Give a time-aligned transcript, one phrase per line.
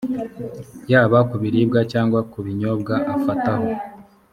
[0.91, 3.69] yaba ku biribwa cyangwa ku binyobwa afataho